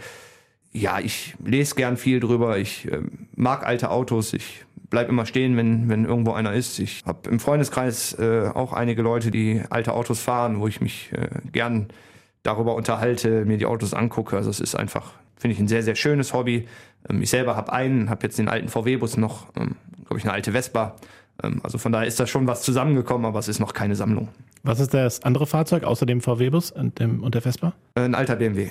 [0.75, 2.59] ja, ich lese gern viel drüber.
[2.59, 4.33] Ich ähm, mag alte Autos.
[4.33, 6.79] Ich bleib immer stehen, wenn, wenn irgendwo einer ist.
[6.81, 11.11] Ich habe im Freundeskreis äh, auch einige Leute, die alte Autos fahren, wo ich mich
[11.13, 11.89] äh, gern
[12.43, 14.37] darüber unterhalte, mir die Autos angucke.
[14.37, 16.67] Also es ist einfach, finde ich, ein sehr, sehr schönes Hobby.
[17.09, 20.33] Ähm, ich selber habe einen, habe jetzt den alten VW-Bus noch, ähm, glaube ich, eine
[20.33, 20.97] alte Vespa.
[21.43, 24.29] Ähm, also von daher ist da schon was zusammengekommen, aber es ist noch keine Sammlung.
[24.65, 27.75] Was ist das andere Fahrzeug außer dem VW-Bus und, dem, und der Vespa?
[27.95, 28.71] Äh, ein alter BMW.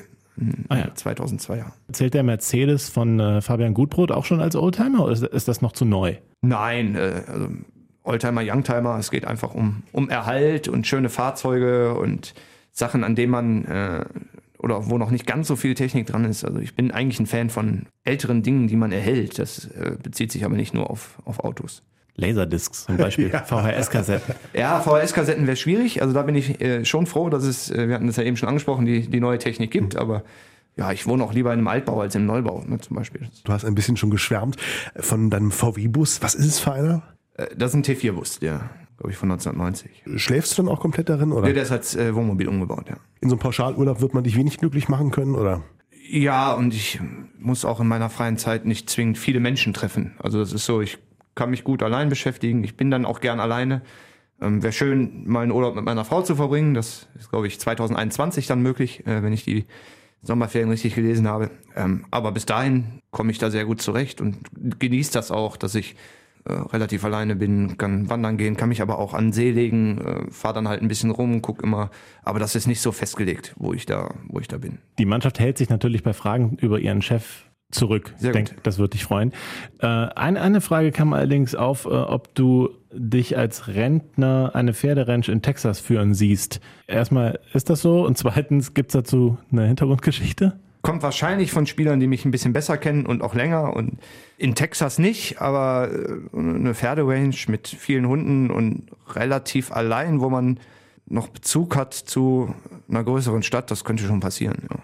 [0.69, 0.85] Ah ja.
[0.87, 1.65] 2002er.
[1.91, 5.61] Zählt der Mercedes von äh, Fabian Gutbrot auch schon als Oldtimer oder ist, ist das
[5.61, 6.15] noch zu neu?
[6.41, 7.49] Nein, äh, also
[8.03, 12.33] Oldtimer, Youngtimer, es geht einfach um, um Erhalt und schöne Fahrzeuge und
[12.71, 14.05] Sachen, an denen man äh,
[14.63, 16.43] oder wo noch nicht ganz so viel Technik dran ist.
[16.45, 19.37] Also ich bin eigentlich ein Fan von älteren Dingen, die man erhält.
[19.37, 21.83] Das äh, bezieht sich aber nicht nur auf, auf Autos.
[22.15, 24.35] Laserdiscs zum Beispiel, VHS-Kassetten.
[24.53, 26.01] Ja, VHS-Kassetten wäre schwierig.
[26.01, 28.37] Also da bin ich äh, schon froh, dass es, äh, wir hatten das ja eben
[28.37, 29.95] schon angesprochen, die, die neue Technik gibt.
[29.95, 30.23] Aber
[30.75, 33.29] ja, ich wohne auch lieber in einem Altbau als im Neubau, ne, zum Beispiel.
[33.43, 34.57] Du hast ein bisschen schon geschwärmt
[34.95, 36.21] von deinem VW-Bus.
[36.21, 37.03] Was ist es für einer?
[37.35, 40.03] Äh, das ist ein T4-Bus, der, glaube ich, von 1990.
[40.17, 41.31] Schläfst du dann auch komplett darin?
[41.31, 42.97] Oder Der, der ist als äh, Wohnmobil umgebaut, ja.
[43.21, 45.35] in so einem Pauschalurlaub wird man dich wenig glücklich machen können?
[45.35, 45.63] Oder?
[46.09, 46.99] Ja, und ich
[47.39, 50.13] muss auch in meiner freien Zeit nicht zwingend viele Menschen treffen.
[50.19, 50.99] Also das ist so, ich
[51.35, 52.63] kann mich gut allein beschäftigen.
[52.63, 53.81] Ich bin dann auch gern alleine.
[54.41, 56.73] Ähm, Wäre schön, mal einen Urlaub mit meiner Frau zu verbringen.
[56.73, 59.65] Das ist, glaube ich, 2021 dann möglich, äh, wenn ich die
[60.21, 61.51] Sommerferien richtig gelesen habe.
[61.75, 64.37] Ähm, aber bis dahin komme ich da sehr gut zurecht und
[64.79, 65.95] genieße das auch, dass ich
[66.45, 70.31] äh, relativ alleine bin, kann wandern gehen, kann mich aber auch an See legen, äh,
[70.31, 71.89] fahre dann halt ein bisschen rum, guck immer.
[72.23, 74.79] Aber das ist nicht so festgelegt, wo ich da, wo ich da bin.
[74.97, 78.13] Die Mannschaft hält sich natürlich bei Fragen über ihren Chef zurück.
[78.17, 79.31] Sehr ich denke, das wird dich freuen.
[79.79, 85.29] Äh, eine, eine Frage kam allerdings auf, äh, ob du dich als Rentner eine Pferderanch
[85.29, 86.59] in Texas führen siehst.
[86.87, 88.05] Erstmal, ist das so?
[88.05, 90.59] Und zweitens, gibt's dazu eine Hintergrundgeschichte?
[90.81, 93.75] Kommt wahrscheinlich von Spielern, die mich ein bisschen besser kennen und auch länger.
[93.75, 93.99] Und
[94.37, 100.59] in Texas nicht, aber äh, eine Pferderange mit vielen Hunden und relativ allein, wo man
[101.05, 102.53] noch Bezug hat zu
[102.89, 104.67] einer größeren Stadt, das könnte schon passieren.
[104.69, 104.77] Ja.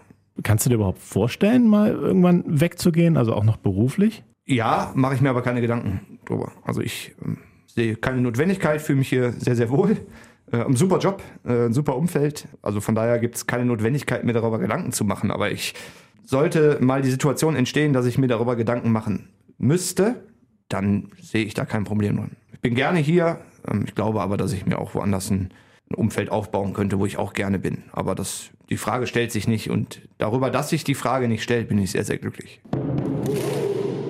[0.50, 4.24] Kannst du dir überhaupt vorstellen, mal irgendwann wegzugehen, also auch noch beruflich?
[4.48, 6.54] Ja, mache ich mir aber keine Gedanken drüber.
[6.64, 9.98] Also ich ähm, sehe keine Notwendigkeit, fühle mich hier sehr, sehr wohl.
[10.52, 12.48] Äh, ein super Job, äh, ein super Umfeld.
[12.64, 15.30] Also von daher gibt es keine Notwendigkeit, mir darüber Gedanken zu machen.
[15.30, 15.76] Aber ich
[16.24, 20.16] sollte mal die Situation entstehen, dass ich mir darüber Gedanken machen müsste,
[20.68, 22.32] dann sehe ich da kein Problem drin.
[22.54, 23.40] Ich bin gerne hier.
[23.68, 25.52] Ähm, ich glaube aber, dass ich mir auch woanders ein,
[25.90, 27.84] ein Umfeld aufbauen könnte, wo ich auch gerne bin.
[27.92, 29.70] Aber das, die Frage stellt sich nicht.
[29.70, 32.62] Und darüber, dass sich die Frage nicht stellt, bin ich sehr, sehr glücklich.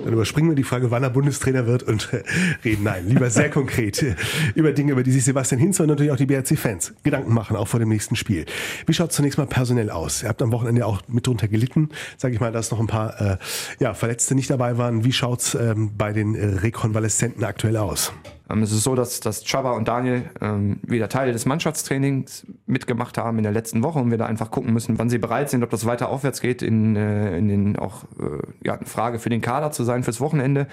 [0.04, 2.22] Dann überspringen wir die Frage, wann er Bundestrainer wird und äh,
[2.64, 4.16] reden, nein, lieber sehr konkret äh,
[4.54, 7.68] über Dinge, über die sich Sebastian Hinz und natürlich auch die BRC-Fans Gedanken machen, auch
[7.68, 8.46] vor dem nächsten Spiel.
[8.86, 10.22] Wie schaut es zunächst mal personell aus?
[10.22, 13.20] Ihr habt am Wochenende auch mit drunter gelitten, sage ich mal, dass noch ein paar
[13.20, 13.36] äh,
[13.78, 15.04] ja, Verletzte nicht dabei waren.
[15.04, 18.12] Wie schaut's ähm, bei den äh, Rekonvaleszenten aktuell aus?
[18.50, 23.18] Ähm, Es ist so, dass, dass Chaba und Daniel ähm, wieder Teile des Mannschaftstrainings mitgemacht
[23.18, 25.62] haben in der letzten Woche und wir da einfach gucken müssen, wann sie bereit sind,
[25.62, 29.30] ob das weiter aufwärts geht, in, äh, in den auch äh, ja, eine Frage für
[29.30, 30.66] den Kader zu sein fürs Wochenende.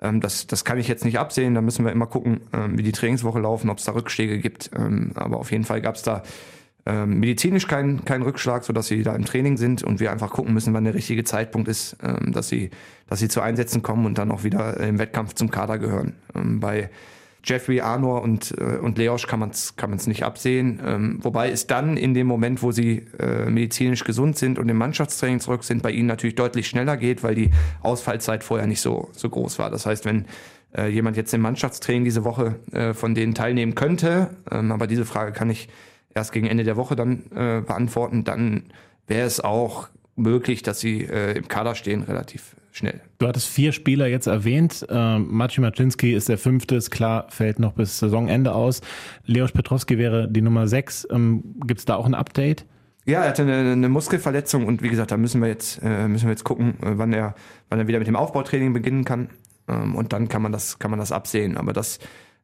[0.00, 1.54] Ähm, das, das kann ich jetzt nicht absehen.
[1.54, 4.70] Da müssen wir immer gucken, ähm, wie die Trainingswoche laufen, ob es da Rückschläge gibt.
[4.76, 6.22] Ähm, aber auf jeden Fall gab es da
[6.86, 10.54] ähm, medizinisch keinen keinen Rückschlag, sodass sie da im Training sind und wir einfach gucken
[10.54, 12.70] müssen, wann der richtige Zeitpunkt ist, ähm, dass sie,
[13.06, 16.14] dass sie zu Einsätzen kommen und dann auch wieder im Wettkampf zum Kader gehören.
[16.34, 16.88] Ähm, bei
[17.44, 20.80] Jeffrey Arnor und, äh, und Leosch kann man es kann nicht absehen.
[20.84, 24.76] Ähm, wobei es dann in dem Moment, wo sie äh, medizinisch gesund sind und im
[24.76, 27.50] Mannschaftstraining zurück sind, bei ihnen natürlich deutlich schneller geht, weil die
[27.82, 29.70] Ausfallzeit vorher nicht so, so groß war.
[29.70, 30.26] Das heißt, wenn
[30.76, 35.04] äh, jemand jetzt im Mannschaftstraining diese Woche äh, von denen teilnehmen könnte, ähm, aber diese
[35.04, 35.68] Frage kann ich
[36.14, 38.64] erst gegen Ende der Woche dann äh, beantworten, dann
[39.06, 43.00] wäre es auch möglich, dass sie äh, im Kader stehen, relativ schnell.
[43.18, 44.86] Du hattest vier Spieler jetzt erwähnt.
[44.88, 48.80] Ähm, Maciej Maczynski ist der fünfte, ist klar, fällt noch bis Saisonende aus.
[49.26, 51.06] Leoš Petrowski wäre die Nummer sechs.
[51.10, 52.64] Ähm, Gibt es da auch ein Update?
[53.06, 56.26] Ja, er hatte eine, eine Muskelverletzung und wie gesagt, da müssen wir jetzt, äh, müssen
[56.26, 57.34] wir jetzt gucken, äh, wann er,
[57.68, 59.30] wann er wieder mit dem Aufbautraining beginnen kann.
[59.68, 61.56] Ähm, und dann kann man das, kann man das absehen.
[61.56, 61.98] Aber das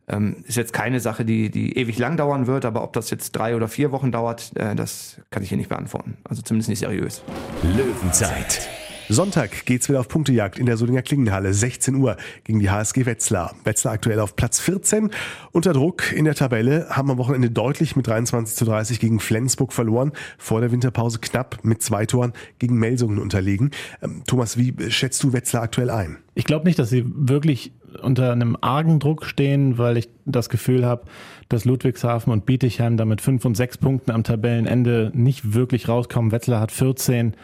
[0.09, 2.65] ähm, ist jetzt keine Sache, die, die ewig lang dauern wird.
[2.65, 5.69] Aber ob das jetzt drei oder vier Wochen dauert, äh, das kann ich hier nicht
[5.69, 6.17] beantworten.
[6.25, 7.23] Also zumindest nicht seriös.
[7.63, 8.69] Löwenzeit.
[9.09, 13.55] Sonntag geht's wieder auf Punktejagd in der Solinger Klingenhalle, 16 Uhr gegen die HSG Wetzlar.
[13.63, 15.11] Wetzlar aktuell auf Platz 14.
[15.53, 19.73] Unter Druck in der Tabelle haben am Wochenende deutlich mit 23 zu 30 gegen Flensburg
[19.73, 20.11] verloren.
[20.39, 23.71] Vor der Winterpause knapp mit zwei Toren gegen Melsungen unterlegen.
[24.03, 26.19] Ähm, Thomas, wie schätzt du Wetzlar aktuell ein?
[26.35, 30.85] Ich glaube nicht, dass sie wirklich unter einem argen Druck stehen, weil ich das Gefühl
[30.85, 31.05] habe,
[31.49, 36.33] dass Ludwigshafen und Bietigheim da mit fünf und sechs Punkten am Tabellenende nicht wirklich rauskommen.
[36.33, 37.35] Wetzlar hat 14.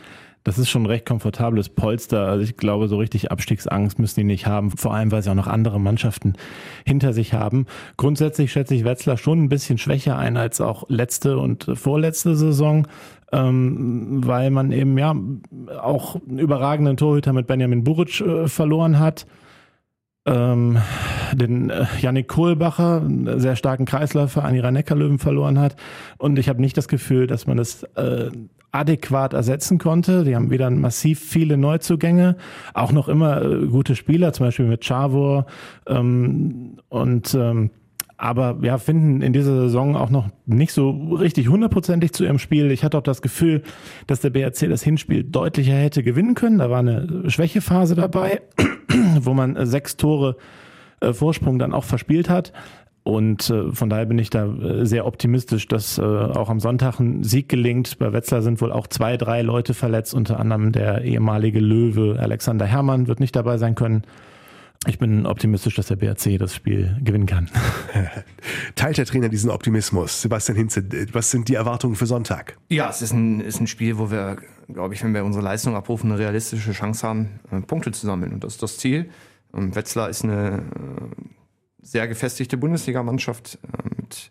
[0.45, 2.27] Das ist schon ein recht komfortables Polster.
[2.27, 4.71] Also ich glaube, so richtig Abstiegsangst müssen die nicht haben.
[4.71, 6.35] Vor allem, weil sie auch noch andere Mannschaften
[6.85, 7.67] hinter sich haben.
[7.97, 12.89] Grundsätzlich schätze ich Wetzlar schon ein bisschen schwächer ein als auch letzte und vorletzte Saison.
[13.31, 15.15] Ähm, weil man eben ja
[15.81, 19.27] auch einen überragenden Torhüter mit Benjamin Buric äh, verloren hat.
[20.27, 20.79] Ähm,
[21.33, 25.77] den äh, Yannick Kohlbacher, einen sehr starken Kreisläufer an ihrer Neckarlöwen verloren hat.
[26.19, 28.31] Und ich habe nicht das Gefühl, dass man das äh,
[28.73, 30.25] adäquat ersetzen konnte.
[30.25, 32.37] Die haben wieder massiv viele Neuzugänge,
[32.75, 35.47] auch noch immer äh, gute Spieler, zum Beispiel mit Chavor
[35.87, 37.71] ähm, und ähm,
[38.23, 42.71] aber ja, finden in dieser Saison auch noch nicht so richtig hundertprozentig zu ihrem Spiel.
[42.71, 43.63] Ich hatte auch das Gefühl,
[44.07, 46.59] dass der BRC das Hinspiel deutlicher hätte gewinnen können.
[46.59, 48.41] Da war eine Schwächephase dabei,
[49.21, 50.37] wo man äh, sechs Tore
[51.01, 52.53] äh, Vorsprung dann auch verspielt hat.
[53.05, 57.01] Und äh, von daher bin ich da äh, sehr optimistisch, dass äh, auch am Sonntag
[57.01, 57.99] ein Sieg gelingt.
[57.99, 62.67] Bei Wetzlar sind wohl auch zwei, drei Leute verletzt, unter anderem der ehemalige Löwe Alexander
[62.67, 64.05] Herrmann wird nicht dabei sein können.
[64.87, 67.49] Ich bin optimistisch, dass der BRC das Spiel gewinnen kann.
[68.75, 70.23] Teilt der Trainer diesen Optimismus?
[70.23, 72.57] Sebastian Hinze, was sind die Erwartungen für Sonntag?
[72.69, 74.39] Ja, es ist ein, ist ein Spiel, wo wir,
[74.73, 78.33] glaube ich, wenn wir unsere Leistung abrufen, eine realistische Chance haben, äh, Punkte zu sammeln.
[78.33, 79.09] Und das ist das Ziel.
[79.53, 81.32] Und Wetzlar ist eine, äh,
[81.83, 84.31] sehr gefestigte Bundesligamannschaft äh, mit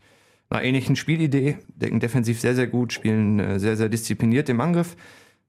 [0.49, 4.95] einer ähnlichen Spielidee, decken defensiv sehr, sehr gut, spielen äh, sehr, sehr diszipliniert im Angriff.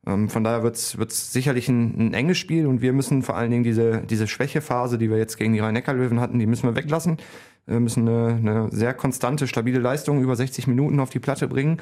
[0.07, 3.51] Ähm, von daher wird es sicherlich ein, ein enges Spiel und wir müssen vor allen
[3.51, 7.19] Dingen diese, diese Schwächephase, die wir jetzt gegen die Rhein-Neckar-Löwen hatten, die müssen wir weglassen.
[7.67, 11.81] Wir müssen eine, eine sehr konstante, stabile Leistung über 60 Minuten auf die Platte bringen.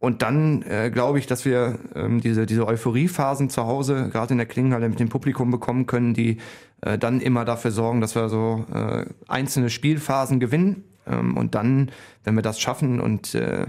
[0.00, 4.38] Und dann äh, glaube ich, dass wir ähm, diese, diese Euphoriephasen zu Hause, gerade in
[4.38, 6.38] der Klingenhalle mit dem Publikum bekommen können, die
[6.80, 10.84] äh, dann immer dafür sorgen, dass wir so äh, einzelne Spielphasen gewinnen.
[11.06, 11.90] Ähm, und dann,
[12.24, 13.66] wenn wir das schaffen und äh,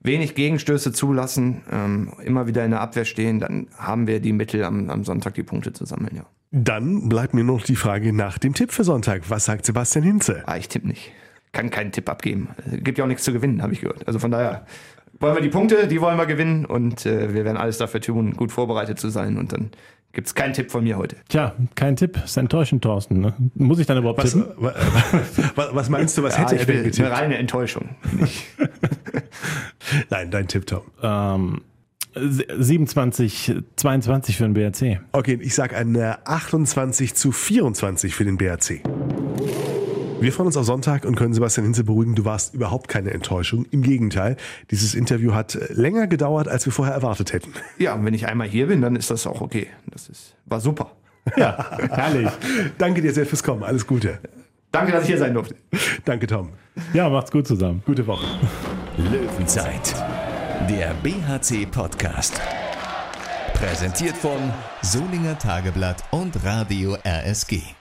[0.00, 4.64] wenig Gegenstöße zulassen, ähm, immer wieder in der Abwehr stehen, dann haben wir die Mittel,
[4.64, 6.26] am, am Sonntag die Punkte zu sammeln, ja.
[6.52, 9.28] Dann bleibt mir noch die Frage nach dem Tipp für Sonntag.
[9.28, 10.44] Was sagt Sebastian Hinze?
[10.46, 11.12] Ah, ich tippe nicht.
[11.52, 12.50] Kann keinen Tipp abgeben.
[12.70, 14.06] Gibt ja auch nichts zu gewinnen, habe ich gehört.
[14.06, 14.64] Also von daher
[15.18, 18.34] wollen wir die Punkte, die wollen wir gewinnen und äh, wir werden alles dafür tun,
[18.34, 19.70] gut vorbereitet zu sein und dann
[20.16, 21.16] gibt es keinen Tipp von mir heute.
[21.28, 22.18] Tja, kein Tipp.
[22.24, 23.20] Ist enttäuschend, Thorsten.
[23.20, 23.34] Ne?
[23.54, 24.46] Muss ich dann überhaupt Was, tippen?
[25.54, 27.06] was, was meinst du, was Ja, hätte ich er denn will getippt?
[27.06, 27.90] eine reine Enttäuschung.
[30.10, 30.82] Nein, dein Tipp, Tom.
[31.02, 31.60] Ähm,
[32.14, 35.00] 27, 22 für den BRC.
[35.12, 38.80] Okay, ich sag eine 28 zu 24 für den BRC.
[40.18, 43.66] Wir freuen uns auf Sonntag und können Sebastian Hinze beruhigen, du warst überhaupt keine Enttäuschung.
[43.70, 44.36] Im Gegenteil,
[44.70, 47.52] dieses Interview hat länger gedauert, als wir vorher erwartet hätten.
[47.78, 49.68] ja, und wenn ich einmal hier bin, dann ist das auch okay.
[49.86, 50.92] Das ist, war super.
[51.36, 52.30] Ja, herrlich.
[52.78, 53.64] Danke dir sehr fürs Kommen.
[53.64, 54.20] Alles Gute.
[54.70, 55.56] Danke, dass ich hier sein durfte.
[56.04, 56.50] Danke, Tom.
[56.94, 57.82] Ja, macht's gut zusammen.
[57.84, 58.24] Gute Woche.
[58.96, 59.92] Löwenzeit,
[60.70, 62.40] der BHC-Podcast.
[63.54, 64.38] Präsentiert von
[64.82, 67.75] Solinger Tageblatt und Radio RSG.